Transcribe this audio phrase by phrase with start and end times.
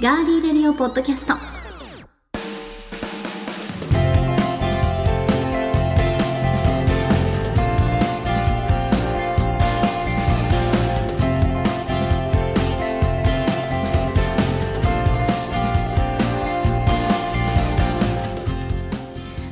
[0.00, 1.34] Girly Radio Podcast。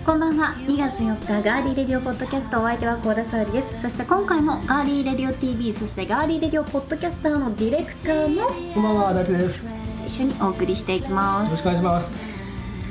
[0.04, 0.54] こんばんは。
[0.68, 3.82] 2月4日 Girly Radio Podcast お相手は高田沙織です。
[3.82, 9.75] そして今回もガーリーレディオ TV そして Girly Radio Podcaster のディレクターのこんばんは、大地です。
[10.22, 11.52] 緒にお送りしていきます。
[11.52, 12.18] ろしくお願いします。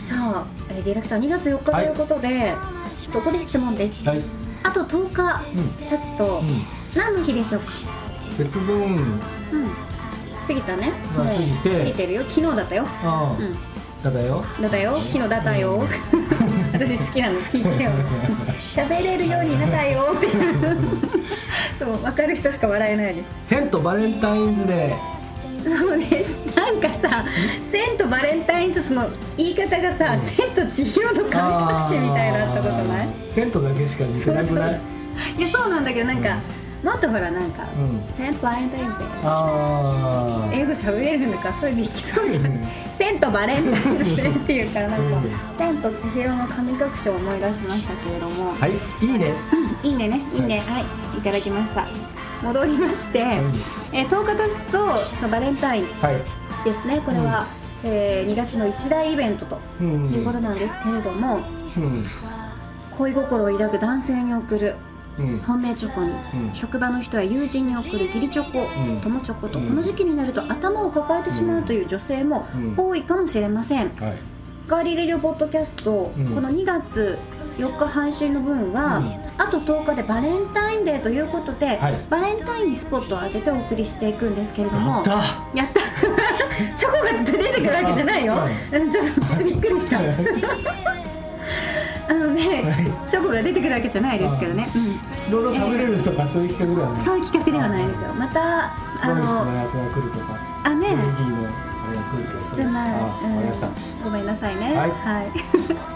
[0.08, 2.54] さあ、えーディレクター2月4日ということで、
[3.12, 4.22] ここで質問です、はい。
[4.64, 5.42] あと10日
[5.90, 6.62] 経つと、うん。
[6.96, 7.72] 何の日でしょうか？
[8.38, 8.76] 節分。
[8.76, 9.18] うん。
[10.48, 10.92] 過ぎたね。
[11.16, 11.80] 過ぎて。
[11.80, 12.22] 過ぎてるよ。
[12.28, 12.86] 昨日だったよ。
[13.40, 13.56] うん。
[14.04, 14.44] だだよ。
[14.62, 14.98] だったよ。
[15.08, 15.84] 昨日だったよ。
[16.74, 17.92] 私好きなの聞いてよ。
[18.76, 20.14] 喋れるようになったよ。
[20.16, 20.88] っていう
[21.80, 23.30] そう分かる人しか笑えないです。
[23.42, 24.94] セントバレンタインズデ
[25.66, 27.24] そうですなんかさ
[27.72, 33.08] 「千とバレンタインズ」の言い方がさ「千と千尋の神隠し」みたいになったことない？
[33.08, 33.32] ー。
[33.32, 34.72] セントだけしか似てなくな。
[34.72, 34.82] い。
[35.38, 36.38] いやそうなんだけどなんか、
[36.84, 40.54] もっとほらなんかうん「セントバレンタインデー」ああ。
[40.54, 42.44] 英語喋れるんだからそれできそうじゃん
[42.98, 48.72] 「セントバレンタインデー」っていうからなんかうん「千と千尋の神隠し」を思い出しましたけれども、はい、
[49.06, 49.34] いいね。
[49.84, 50.20] いいねね。
[50.34, 50.64] いいね。
[50.68, 50.86] はい。
[51.18, 51.22] い。
[51.22, 51.86] ただきました。
[52.44, 53.20] 戻りまして、
[53.92, 54.78] えー10日経つと
[55.16, 55.86] そのバレンタイン。
[56.02, 56.45] はい。
[56.66, 57.00] ですね。
[57.06, 57.46] これは、
[57.84, 60.06] えー2月の一大イベントとうん。
[60.12, 61.38] いうことなんですけれども、
[61.78, 62.04] うん。
[62.98, 64.76] 恋心を抱く男性に送る
[65.20, 65.40] うん。
[65.40, 66.54] 本命チョコに、うん。
[66.54, 69.00] 職場の人や友人に送る義理チョコ、ん。
[69.02, 69.68] 友チョコと、うん。
[69.68, 72.74] この時期になると頭を抱えてしまうという女性もうん。
[72.76, 74.14] 多いかもしれません、はい。
[74.68, 76.26] ガーリーレディオポッドキャスト、うん。
[76.34, 77.20] この2月
[77.60, 79.06] 4日配信の分は、うん。
[79.38, 81.94] あと10日でバレンタインデーということで、はい。
[82.10, 85.12] バレンタインにスポットを当ててお送りしていくんですけれどもやった。
[85.12, 85.82] やった。
[86.78, 88.36] チョコが出てくるわけじゃないよ。
[88.72, 90.00] ちょっとびっくりした。
[92.08, 92.42] あのね、
[93.10, 95.00] チョコが出てくるわけじじゃないですけどね、うん、い
[95.32, 97.06] ろいろ食べれるとか、そういう企画ではない。
[97.06, 98.14] そういう企画ではないですよ。
[98.14, 98.66] また
[99.02, 100.38] あののやつが来るとか。
[100.64, 100.90] あね。
[100.90, 102.44] ベルギーのあれが来るとか。
[102.44, 103.70] そうじゃない、あ、わかりました。
[104.04, 104.78] ごめんなさいね。
[104.78, 104.92] はい。
[104.92, 105.32] はい、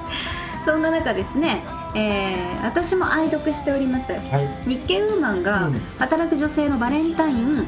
[0.66, 1.63] そんな中ですね、
[1.96, 4.12] えー私も愛読しております。
[4.12, 4.70] はい。
[4.70, 5.74] 日経ウーマンがうん。
[5.98, 7.68] 働く女性のバレンタインうん。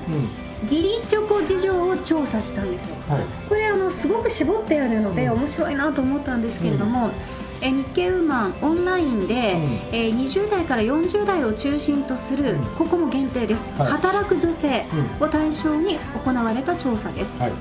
[0.64, 2.82] 義理チョコ事情を調査したんです。
[2.88, 3.24] よはい。
[3.48, 7.10] これあのすごく絞ってあるので面白いなと思ったんですけれども、
[7.62, 9.38] えー日経ウーマンオンラインで、ん。
[9.92, 12.60] えー20代から40代を中心とする、うん。
[12.78, 13.92] ここも限定です、はい。
[13.92, 14.86] 働く女性
[15.20, 17.52] を対象に行われた調査です、はい。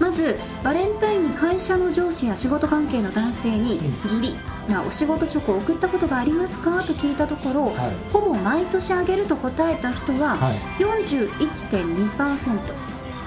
[0.00, 4.34] まずバレンタインに会社の上司や仕事関係の男性に義理、
[4.68, 7.74] まあ、お仕事チョコを送ったことがありますかと聞いたところ、はい。
[8.12, 10.56] ほぼ毎年あげると答えた人ははい。
[10.82, 11.80] 41.2%、そ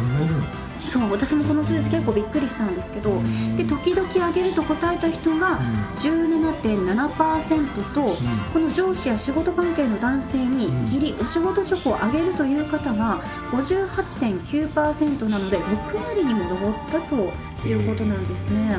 [0.03, 0.69] んないるの？
[0.88, 3.58] そう私もこの数字結構びっくりしたんですけどん。
[3.58, 5.60] で時々あげると答えた人が
[5.98, 8.02] 17.7%と、
[8.54, 10.84] この上司や仕事関係の男性にうん。
[10.86, 17.16] 義理お仕事チョコをあげるという方が58.9%なので6割にも上ったと
[17.68, 18.78] いうことなんですね。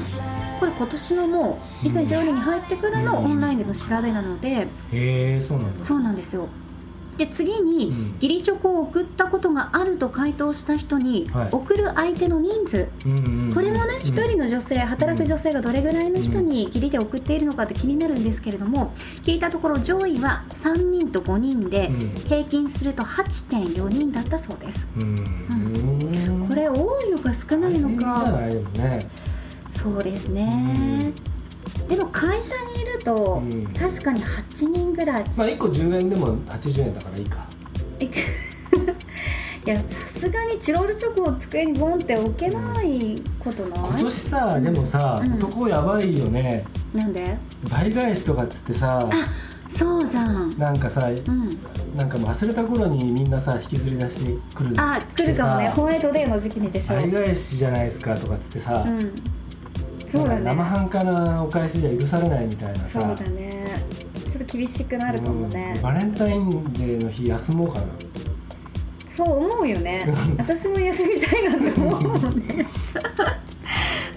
[0.59, 5.85] これ今年のもう2014年に入ってからのオンラインでの調べなのでへえ、そうなんだ。
[5.85, 6.49] そうなんですよ
[7.21, 8.15] で次にうん。
[8.15, 11.49] 義理チョコを送ったことがあると回答した人に、はい。
[11.53, 12.89] 送る相手の人数。
[13.55, 22.11] これもね一人の女性働く女性がどれぐらいの人に義理で送っているのかって気になるんですけれども聞いたところ上位は3人と5人でうん。
[22.27, 24.87] 平均すると8.4人だったそうです。
[24.97, 26.47] うん。
[26.49, 28.27] これ多いのか少ないのか。
[29.77, 31.13] そうですね
[31.89, 33.67] でも会社にいるとうん。
[33.75, 35.25] 確かに8人ぐらい。
[35.37, 37.47] まあ1個10円でも80円だからいいか。
[39.67, 39.85] いやさ
[40.19, 43.79] すがにチロルチョコを机にボンって置けないことない？
[43.79, 45.35] 今年さでもさ、うん。
[45.35, 46.65] 男やばいよね。
[46.95, 47.37] なんで？
[47.69, 49.07] 倍返しとかっつってさ
[49.69, 50.59] そうじゃん。
[50.59, 51.59] なんかさうん。
[51.97, 55.69] なんかもう忘れた頃にみんなさ引きずり出してくるあ来るかもね。
[55.69, 56.95] ホワイトデーの時期にでしょ。
[56.95, 59.13] 倍返しじゃないですかとかっつってさ、うん
[60.11, 63.01] そうだなんか生ね半可なお返しじゃ許されないみたいなさ。
[63.01, 63.67] そうだね。
[64.29, 65.75] ちょっと厳しくなるかもね。
[65.77, 65.83] うん。
[65.83, 67.87] バレンタインデーの日休もうかな。
[69.17, 70.05] そう思うよね。
[70.39, 72.67] 私も休みたいなって思うもんね。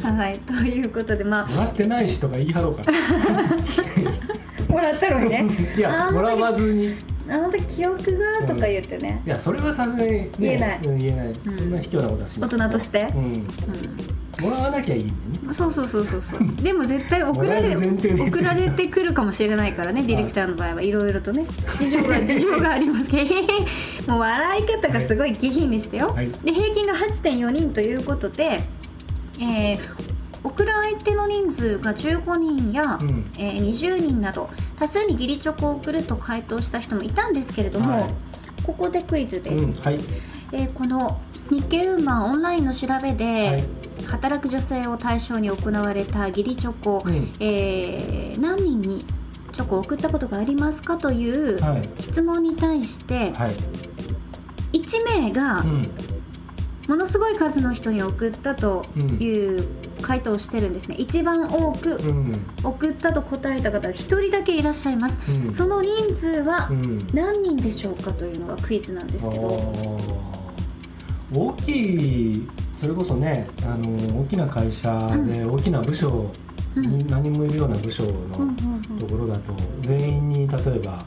[0.03, 0.39] はい。
[0.39, 2.91] ということでまもらってないしとか言い張ろうかあ
[4.71, 5.45] もらったのにね。
[5.77, 6.85] いやもらわずに。
[6.85, 6.93] い
[7.29, 10.79] あの時記憶がとか言ってね、やそれはさすがに、ね、言えない。
[10.83, 12.49] うん言えない、そんな卑怯なことはしない。
[12.49, 13.01] 大人として。
[13.15, 13.47] うん、
[14.41, 15.12] もらわなきゃいい
[15.53, 16.63] そうそうそうそうそう。
[16.63, 20.81] でも絶対送られ 送られてくるかもしれないからねディレクターの場合は。
[20.81, 21.45] いろいろとね。
[21.77, 23.30] 事情が事情がありますけど。
[24.12, 26.30] もう笑い方がすごい下品でしたよ、はい。
[26.44, 28.63] で平均が8.4人ということで
[29.39, 29.80] えー
[30.44, 33.25] 送る相手の人数が15人や、うん。
[33.38, 38.09] えー20人など多数に義理チョコを送ると回答した人もいたんですけれども、はい。
[38.63, 40.00] ここでクイズです、うんはい。
[40.53, 41.19] えーこの
[41.50, 43.63] 日経ウーマンオンラインの調べで、はい
[44.07, 47.31] 働く女性を対象に行われた義理チョコ、うん。
[47.39, 49.05] えー何人に
[49.51, 51.83] チョコを送ったことがありますかというはい。
[52.01, 53.55] 質問に対して、はい。
[54.73, 55.81] 1名がうん。
[56.87, 58.83] ものすごい数の人に送ったと
[59.19, 59.65] いう
[60.01, 60.95] 回答をしてるんですね。
[60.99, 62.45] 一番多くうん。
[62.63, 65.53] 送ったと答えた方が1人だけいらっしゃいます、うん。
[65.53, 67.07] その人数はうん。
[67.13, 70.01] 何人でしょうかというのがクイズなんですけど、
[71.33, 76.29] 大きいそれこそねあの大きな会社で大きな部署
[76.75, 78.11] に何人もいるような部署の
[78.99, 81.05] ところだと全員に例えば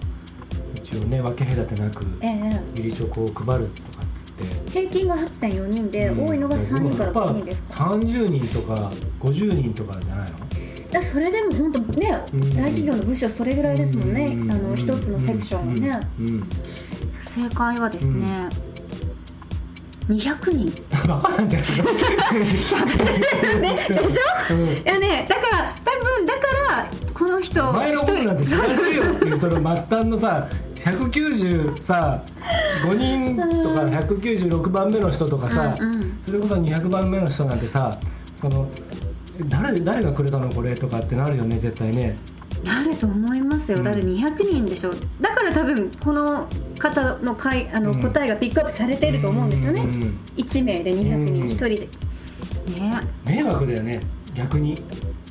[0.74, 4.70] 一応ね分け隔てなくええ義理チョコを配るとかって。
[4.70, 6.28] 平均が8.4人で、うん。
[6.28, 10.38] 多いのが3人から5人ですやっぱ30人とか50人とかじゃないの？
[10.92, 12.40] だそれでも本当ね、うん。
[12.54, 14.50] 大企業の部署それぐらいですもんね、うん。
[14.50, 16.00] あの一つのセクションをね、
[17.34, 18.50] 正解はですね、
[20.08, 20.72] 200人。
[21.08, 21.68] バカなんじゃない
[23.60, 24.66] ねでしょ、うん。
[24.68, 26.40] いやねだから多分だか
[26.78, 29.04] らこの人お前のことなんて知らないよ。
[29.04, 32.22] っていうその末端のさ190さ
[32.84, 36.18] 5人とか196番目の人とかさ、うんうん。
[36.22, 37.98] それこそ200番目の人なんてさ
[38.36, 38.68] その
[39.48, 42.16] 誰誰がくれたのこれとかってなるよね絶対ね
[42.66, 44.92] なると思いますよ、だって200人でしょ。
[45.20, 46.48] だから多分この
[46.78, 50.18] 方の回あのうん答えがピックアップされていると思うんですよね、うんうんうん。
[50.36, 51.88] 1名で200人うん1人で、ね。
[53.24, 54.00] 迷惑だよね。
[54.34, 54.76] 逆に。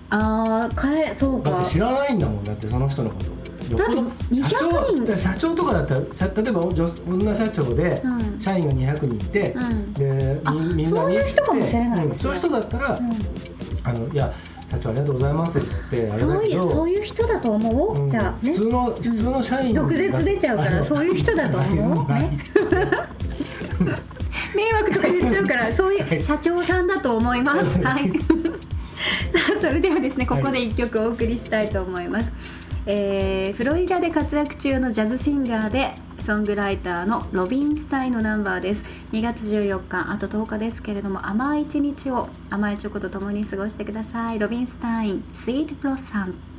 [0.09, 1.49] ああ変えそうか。
[1.51, 2.43] だって知らないんだもん。
[2.43, 3.35] だってその人のこと。
[3.77, 3.93] だって
[4.35, 8.39] 200社長とかだったら社例えば女女社長でうん。
[8.39, 9.93] 社員が200人いて、うん。
[9.93, 12.29] であみみんなにそういう人かもしれないですね。
[12.29, 12.31] うん。
[12.31, 12.99] そういう人だったら、
[13.83, 14.31] あのいや
[14.75, 15.59] 社長ありがとうございます。
[15.59, 18.07] って言ってそういうそういう人だと思う、うん。
[18.07, 18.51] じゃあね。
[18.51, 22.13] 普通の普通の社員毒舌出ちゃうから そういう人だと思う？
[22.13, 22.37] ね。
[24.55, 26.17] 迷惑とか言っちゃうから そういはい。
[26.19, 27.81] う社長さんだと思います。
[27.81, 28.09] はい。
[28.09, 28.13] さ
[29.57, 32.31] あそれではですねここで一曲お送りしたいと思います、
[32.85, 35.91] えーフロリダで活躍中のジャズシンガーで
[36.25, 38.83] ソングライターのロビン・スタインのナンバーです
[39.15, 44.39] 2月14日あと10日ですけれども甘い一日を甘いチョコとともに過ごしてください。
[44.39, 46.54] ロビン・スタイン「スイート・プロさん。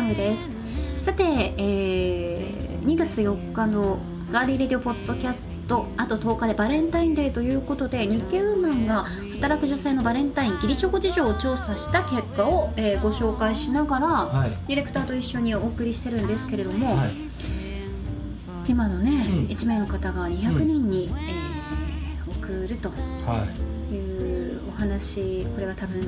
[0.00, 1.04] サム」です。
[1.04, 1.22] さて、
[1.58, 3.98] えー2月4日の
[4.32, 9.04] ガーリーレディオポッドキャストあと10日でバレンタインデーということで日経ウーマンが
[9.34, 14.50] 働く女性のバレンタイン義理チョコ事情を調査した結果を、えーご紹介しながら、はい。
[14.68, 17.10] ディレクターと一緒にお送りしてるんですけれども、はい。
[18.66, 19.44] 今のね、うん。
[19.44, 23.44] 1名の方が200人に、えー送るとは
[23.90, 23.94] い。
[23.94, 26.00] いうお話これは多分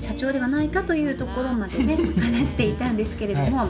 [0.00, 3.68] 社長ではないかというところまでね 話していたんですけれども、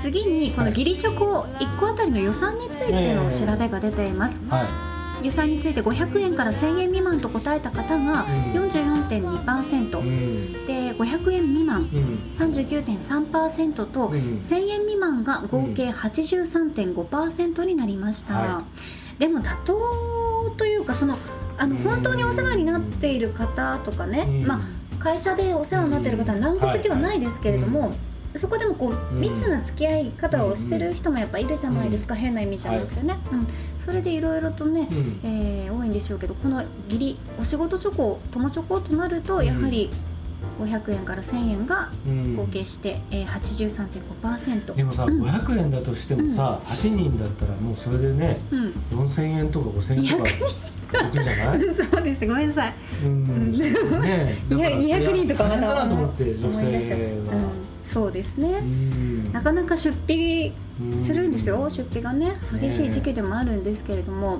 [0.00, 4.40] 次にこの義理チョコ1個あたりの予算についての調べが出ています。
[4.48, 4.92] はい。
[5.22, 8.62] 予算について500円から1000円未満と答えた方がうん。
[8.62, 10.66] 44.2%、うん。
[10.66, 12.20] で500円未満うん。
[12.32, 14.18] 39.3%と、うん。
[14.38, 18.62] 1000円未満が合計83.5%になりました、は
[19.18, 21.16] でも妥当というかその
[21.58, 21.82] あのうん。
[21.82, 24.46] 本当にお世話になっている方とかね、うん。
[24.46, 24.60] まあ、
[25.02, 27.92] 会社でお世話になっている方はランク付けはないですけれども、
[28.36, 29.20] そこでもこううん。
[29.20, 33.46] 密な付き合い方をしてる人もやっぱいるじゃないですか、変な意味じゃなくてね、うん、
[33.84, 35.20] それでいろいろとね、うん。
[35.24, 39.90] えー多いんでしょうけどこの義理お仕事チョコ友チョコとなるとやはり
[40.60, 42.36] 500円から1000円がうん。
[42.36, 48.68] 合計して、えー、83.5%でもさ、500円だとしてもさ、8人だったらもうそれでねうん。
[49.02, 50.30] 4000円とか5000円とか
[51.12, 51.60] じゃない？
[51.74, 52.26] そうです。
[52.26, 52.72] ごめんなさい。
[53.04, 53.72] うんね。
[54.50, 57.50] だから200 200人とかまだなと思って女性うんは、
[57.92, 58.64] そうですね、う
[59.28, 59.32] ん。
[59.32, 60.52] なかなか出費
[60.98, 64.38] するんですよ、出費がね激しい時期でもあるんですけれども、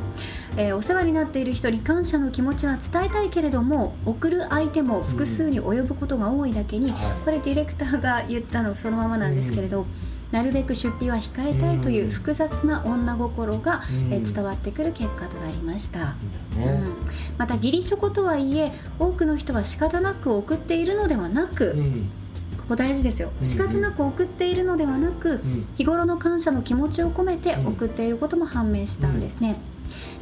[0.56, 7.00] えーお世話になっている人に感謝の気持ちは伝えたいけれども送る相手も複数に及ぶことが多いだけに、はい。
[7.24, 9.86] これディレクターが言ったのそのままなんですけれど、
[10.32, 14.12] なるべく出費は控えたいという複雑な女心が、うん。
[14.12, 15.98] えー伝わってくる結果となりました。
[15.98, 16.14] ね
[16.58, 16.94] うん。
[17.38, 22.10] また義理チョコとはいえ多くの人は仕方なく送っているのではなく、うん。
[22.58, 23.30] ここ大事ですよ。
[23.38, 25.66] うん仕方なく送っているのではなく、ん。
[25.76, 27.66] 日頃の感謝の気持ちを込めてうん。
[27.68, 29.56] 送っていることも判明したんですね、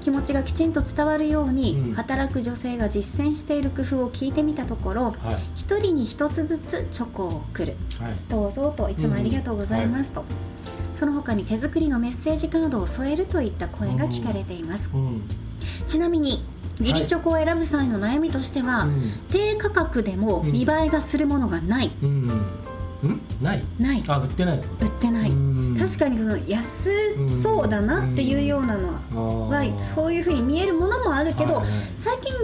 [0.03, 1.95] 気持ちがきちんと伝わるように、うん。
[1.95, 5.15] 働く女性が実践している工夫を聞いてみたところはい。
[5.55, 7.75] 一人に一つずつチョコを送る。
[7.99, 8.15] はい。
[8.29, 10.25] どうぞといつもありがとうございますと、
[10.99, 15.23] その他に手作りのメッセージカードを添えるといった声が聞かれています、うん。
[15.87, 16.43] ちなみに
[16.79, 20.53] 義理チョコを選ぶ際の悩みとしては、うん低価格でもうん。
[20.53, 22.31] 見栄えがするものがない、うん。
[23.03, 23.21] うん。
[23.43, 23.63] ない？
[23.79, 24.03] ない。
[24.09, 24.59] あ売ってない。
[24.59, 24.65] 売っ
[25.01, 25.50] てない、うん
[25.81, 31.63] 確かにその安そうだなっていうようなのは、そういうふうに見えるものもあるけど、
[31.97, 32.35] 最近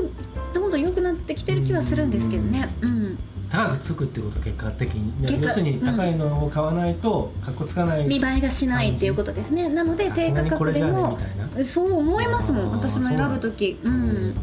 [0.55, 2.67] どんどん良くなってきてる気はするんですけどね。
[2.81, 3.19] うん。
[3.51, 8.07] 高くつくってこと結果的に要するに高いのを買わないとかっこつかない。
[8.07, 9.69] 見栄えがしないっていうことですね。
[9.69, 11.19] なので低価格でも。
[11.63, 12.73] そう思いますもん。
[12.73, 13.79] 私も選ぶ時。
[13.85, 14.35] うん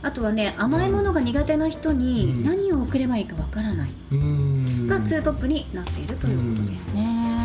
[0.00, 1.98] あとはね甘いものが苦手な人うん。
[1.98, 3.90] に何を送ればいいかわからない。
[4.12, 4.86] うん。
[4.86, 7.37] がツートップになっているということですね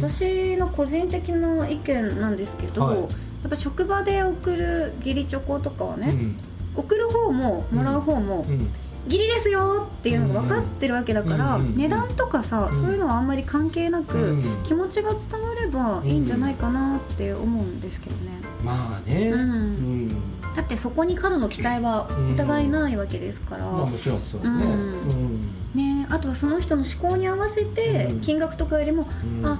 [0.00, 2.98] 私の個人的な意見なんですけど、はい。
[3.00, 3.04] や
[3.46, 6.36] っぱ職場で送る義理チョコとかはね、うん。
[6.76, 8.68] 送る方ももらう方もうん。
[9.06, 12.76] 義理ですよっていうのが分かってるわけだから、うん値段とかさ、うん。
[12.76, 18.32] そういうのはあんまり関係なく、うん気持ちが伝わればいいんじゃないかなって思うんですけどね。
[18.64, 19.30] まあね。
[19.30, 19.40] うん。
[19.40, 20.08] うん。
[20.54, 24.64] だってそこに過度の期待はお互いないわけですから、まあもちろんそうだね。
[24.64, 24.72] うん。
[24.72, 24.76] う
[25.28, 25.50] ん。
[25.74, 28.20] ね、あとはその人の思考に合わせてうん。
[28.20, 29.46] 金額とかよりも、うん。
[29.46, 29.58] あ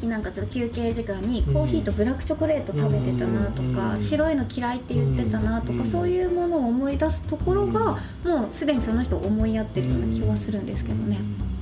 [0.00, 7.92] 時なんかちょっと休憩時間にコーヒーとブラックチョコレート食べてたなとか、うん白いの嫌いって言ってたなとか、うんそういうものを思い出すところが、
[8.24, 11.18] もうすでにその人を思いやってるような気はするんですけどね。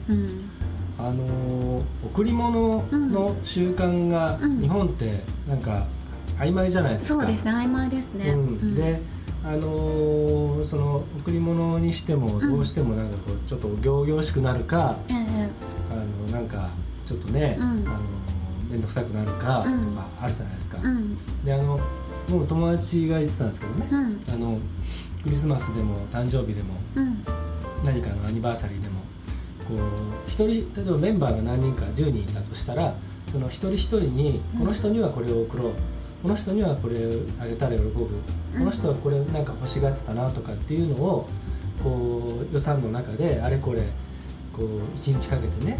[0.09, 0.51] うん
[0.99, 5.87] あのー贈り物の習慣がうん日本ってなんか
[6.39, 7.15] 曖昧じゃないですか。
[7.15, 8.31] そうですね曖昧ですね。
[8.31, 9.01] うんうんで、
[9.45, 15.49] あのーその贈り物にしてもどうしてもなんかこうちょっと仰々しくなるか、ええ
[15.91, 16.69] あのなんか
[17.09, 17.65] ちょっとね、うん。
[17.65, 17.81] あの
[18.71, 19.97] 面倒くさくなるかとうん。
[19.97, 20.79] かあるじゃないですか。
[20.83, 21.45] うん。
[21.45, 21.81] であの
[22.29, 24.21] 僕友達が言ってたんですけどね、うん。
[24.35, 24.59] あの
[25.23, 27.25] クリスマスでも誕生日でもうん。
[27.85, 29.01] 何かのアニバーサリーでも
[29.67, 30.47] こう一人
[30.77, 32.93] 例えばメンバーが何人か10人いたとしたら
[33.33, 34.59] その一人一人にうん。
[34.61, 35.73] この人にはこれを送ろう、
[36.23, 36.97] この人にはこれ
[37.41, 38.09] あげたら喜ぶ、こ
[38.59, 41.29] の人はこれなんか欲しがってたなとかっていうのを
[41.83, 43.81] こう予算の中であれこれ
[44.53, 45.79] こう一日かけてね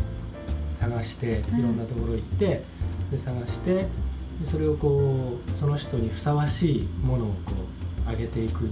[0.79, 1.59] 探してうん。
[1.61, 2.63] いろんなところ行って、
[3.11, 3.87] で探してで
[4.45, 7.53] それをこうその人にふさわしいものをこ
[8.07, 8.69] うあげていくっ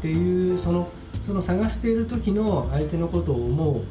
[0.00, 0.88] ていうその
[1.24, 3.82] その探している時の相手のことを思う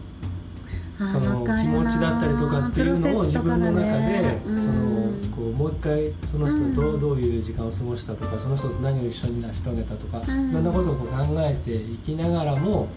[1.05, 6.75] その気持ちだったりとかっていうのを自分の中でそのこうもう一回その人うん。
[6.75, 10.53] とどういう時間を過ごしたとかその人と何を一緒に成し遂げたとかいうん。
[10.53, 12.87] ろんなことをこう考えていきながらも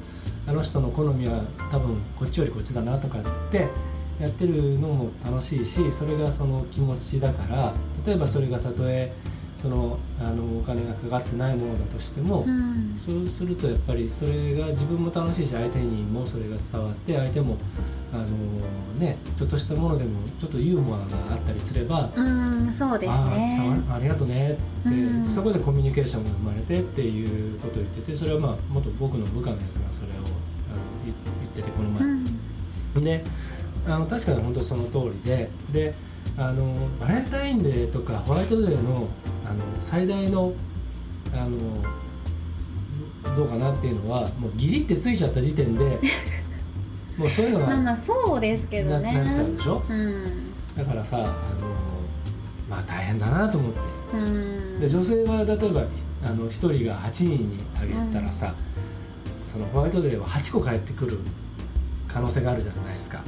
[0.47, 1.41] あの人の好みは
[1.73, 3.67] 多分こっちよりこっちだなとかっつって
[4.21, 7.73] やってるのも楽しいしそれがその気持ちだから
[8.07, 9.13] 例えばそれがたとえ
[9.57, 12.95] そそのあのお金がかかってないものだとしても、うん。
[12.97, 17.57] そうするとやっぱりそれが自分も楽しいし相手にもそれが伝わって相手も
[18.13, 18.25] あの
[19.01, 23.83] ねちょっとしたものでもちょっとユーモアがあったりすれば、うんそうですね。
[23.89, 25.25] るありがとうねって、うん。
[25.25, 30.27] そこでコミュニケーションが生まれてっていうことを言っててそれはまあ元僕の部下のやつがそれをあの
[31.05, 32.03] 言言っててこの前。
[32.03, 33.05] うん。
[33.05, 33.25] で
[33.87, 35.95] あの確かに本当その通りでで
[36.37, 36.65] あの
[37.01, 39.09] バレンタインデーとかホワイトデーの
[39.49, 40.53] あの最大の
[41.33, 45.85] あのどうかなっていうのはもうギリってついちゃった時点で
[47.19, 49.13] もうそういうのがまあまあそうですけどなね。
[49.15, 49.83] なっちゃうでしょ？
[49.89, 50.15] うん。
[50.77, 51.27] だからさあの
[52.69, 53.79] まあ大変だなと思って。
[54.15, 54.81] うん。
[54.81, 55.83] で女性は例えば
[56.25, 58.53] あの1人が8人にあげたらさ、
[59.51, 61.19] そのホワイトデーは8個返ってくる
[62.09, 63.23] 可能性があるじゃないですか。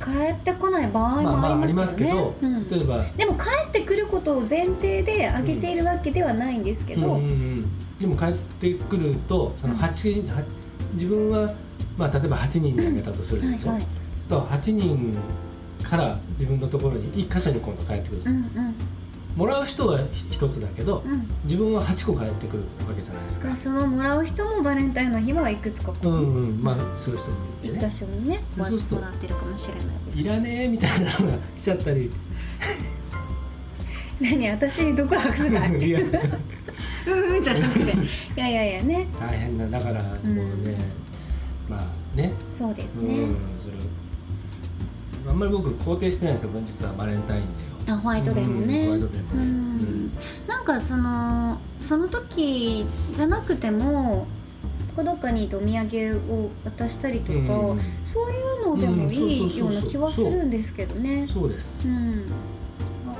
[0.00, 2.68] 帰ってこない場合もありまけどますすけど、うん。
[2.68, 3.04] 例えば。
[3.04, 7.98] でも帰ってくることを前提であげているわけではないんですけど、うんうんうん。
[7.98, 10.42] でも帰ってくるとその 8, は
[10.94, 11.54] 自分は、
[11.98, 13.82] まあ、例えば8人にあげたとするでしょ、はいはい。
[13.82, 15.16] そうすると8人
[15.82, 18.44] から自分のところに1箇所に今度帰ってくる、うんうん
[19.36, 21.22] もらう人は1つだけど、うん。
[21.44, 23.46] 自分は8個帰ってくるわけじゃないですか。
[23.46, 25.92] まあ、そのもらう人もバレンタインの日はいくつか。
[25.92, 26.62] こうんう、うん。
[26.62, 30.20] まあそういう人もいて一ね箇所にねそうするともらってるかもしれないです。
[30.20, 31.10] いらねえみたいなのが
[31.56, 32.10] 来ちゃったり。
[34.20, 35.66] 何私に毒吐くとか。
[35.66, 36.00] いや。
[36.00, 36.06] うん
[37.36, 37.80] うんじゃなくて。
[37.80, 37.84] い
[38.36, 39.06] やいやいやね。
[39.18, 39.66] 大変だ。
[39.78, 40.16] だからもう
[40.66, 40.76] ね、
[41.68, 42.32] まあね。
[42.58, 43.74] そうですね、うんそれ
[45.30, 47.50] あんまり僕肯定してないんですよ実はバレンタインデーを
[47.92, 49.34] あホワイトデーもね、うんホワイトデーもね。
[49.34, 50.10] うん。
[50.46, 54.26] なんかそのその時じゃなくても
[54.96, 57.80] どっかにお土産を渡したりとか、うん
[58.10, 61.28] そういうのでもいいような気はするんですけどね。
[61.28, 61.86] そうです。
[61.86, 62.24] うん。
[63.08, 63.12] あ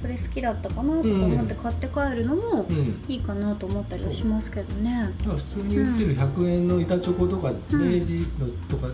[0.00, 3.04] これ好きだったかなとか思って買って帰るのもうん。
[3.08, 5.10] いいかなと思ったりはしますけどね。
[5.18, 7.94] だから普通に売ってる100円の板チョコとか、うん。
[7.94, 8.86] 明治のとか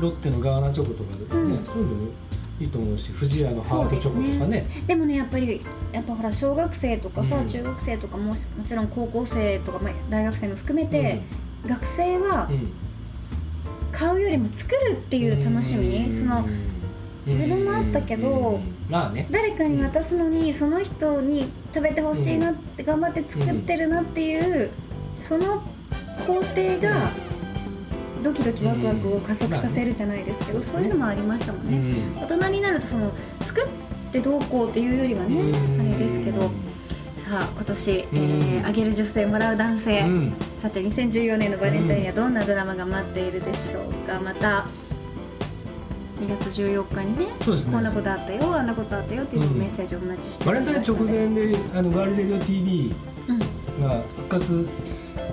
[0.00, 1.64] ロッテのガーナチョコとかでね、うん。
[1.64, 2.12] そういうのも
[2.60, 4.66] いいと思うし富士屋のハートチョコとかね。
[4.86, 5.60] でもねやっぱり
[5.92, 7.48] やっぱほら小学生とかさ、うん。
[7.48, 8.36] 中学生とかもも
[8.66, 11.20] ちろん高校生とか、まあ、大学生も含めて、
[11.66, 12.72] 学生はうん。
[13.92, 16.12] 買うよりも作るっていう楽しみ、うん。
[16.12, 16.46] その
[17.26, 18.60] 自分もあったけどうん。
[18.88, 19.26] まあね。
[19.30, 24.70] 誰かに渡すのにその人に食べてほしいなって頑張って作ってるなっていう、
[25.28, 25.62] その
[26.26, 27.10] 工程が
[28.22, 30.64] ドキドキワクワクを加速させるじゃないですけど、うん。
[30.64, 32.22] そういうのもありましたもんね、うん。
[32.22, 33.10] 大人になるとその
[33.42, 35.80] 作ってどうこうっていうよりはね、うん。
[35.80, 36.48] あれですけど
[37.28, 40.32] さあ今年、えーあげる女性もらう男性、うん。
[40.60, 44.20] さて2014年のバレンタインにはどんなドラマが待っているでしょうか。
[44.20, 44.66] また
[46.20, 47.32] 2月14日にねね。
[47.72, 52.94] こんなことあったよあんなことあったよっていうメッセージをお待ちしてバレンタイン直前であのガールレディオ TV
[53.28, 53.38] うん。
[53.82, 54.68] が復活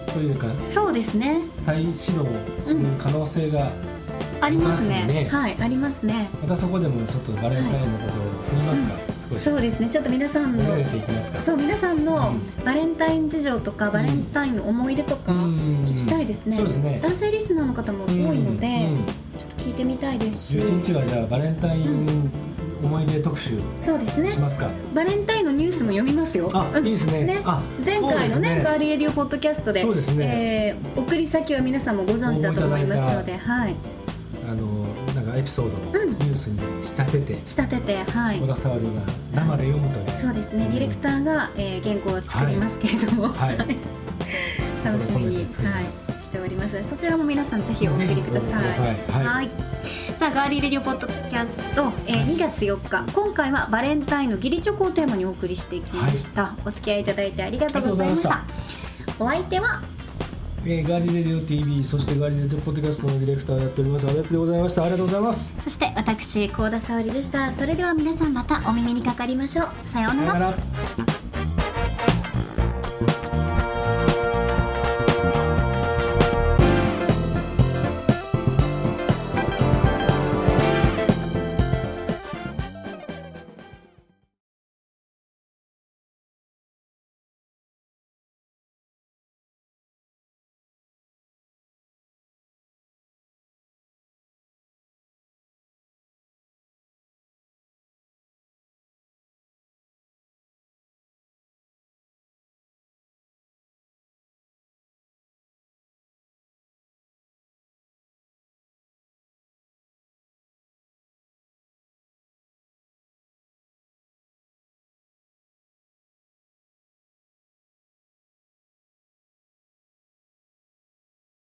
[0.09, 1.41] というかそうですね。
[1.59, 2.25] 再始動
[2.61, 3.71] する可能性が、
[4.41, 5.03] ありますね。
[5.03, 5.29] ありますね。
[5.29, 6.29] はいありますね。
[6.41, 8.93] またそこでもちょっとバレンタインのことを振りますか、
[9.31, 9.41] 少し。
[9.41, 9.89] そうですね。
[9.89, 10.63] ちょっと皆さんの
[11.39, 16.55] そう皆さんのうバレンタイン事情とかバレンタインの思い出とかうん聞きたいですね。
[16.55, 16.99] そうですね。
[17.03, 20.53] 男性リスナーの方も多いのでうんうんちょっと聞いてみたいです。
[20.53, 22.31] し11日はじゃあバレンタイン
[22.83, 24.29] 思い出特集そうですね。
[24.29, 26.49] しますか、バレンタインのニュースも読みますよ。
[26.53, 26.85] あうん。
[26.85, 27.41] いいですね。
[27.45, 28.63] あ前回のねね。
[28.63, 30.75] ガーリーエディオポッドキャストで、そうですね。
[30.75, 33.75] えー送り先は皆さんもご存知だと思いますので、はい、
[34.49, 34.65] あの
[35.13, 36.09] なんかエピソードをうん。
[36.09, 38.39] ニュースに仕立てて、仕立てて、はい。
[38.39, 38.47] 小。
[38.47, 38.91] 田沙織が
[39.33, 43.57] 生で読むという、そうですね、ディレクターが、えー原稿を作りますけれども、はい。
[44.85, 45.45] 楽しみに、はい、
[46.21, 46.73] しております。
[46.75, 48.63] のでそちらも皆さんぜひお送りください。
[48.63, 49.25] ぜひお送りください。
[49.25, 53.09] はいさあガーリーレディオポッドキャスト、えー2月4日。
[53.13, 58.33] 今回はバレンタインの義理チョコをテーマにお送りしていきました、お付き合いいただいてありがとうございました。
[58.33, 58.43] あ
[59.17, 59.81] お相手は？
[60.65, 64.09] えーガーリーレディオ TV そしてガーリーレディオポッドキャストのディレクターをやっております。
[64.09, 65.55] あやつでございましたありがとうございます。
[65.57, 67.51] そして私幸田沙織でした。
[67.53, 69.87] それでは皆さんまたお耳にかかりましょう。
[69.87, 70.53] さようなら